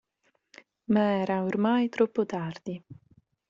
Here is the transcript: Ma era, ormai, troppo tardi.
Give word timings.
Ma 0.85 1.01
era, 1.21 1.43
ormai, 1.43 1.87
troppo 1.87 2.25
tardi. 2.25 2.83